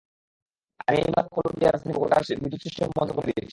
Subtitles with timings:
[0.87, 3.49] আমি এইমাত্র কলম্বিয়ার রাজধানী বোগোটার বিদ্যুৎ সিস্টেম বন্ধ করে দিয়েছি।